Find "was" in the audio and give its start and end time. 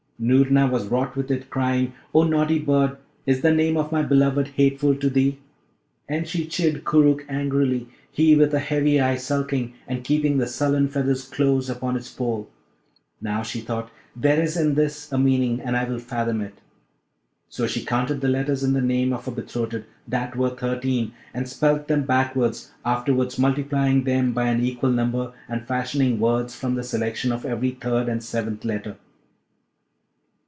0.69-0.85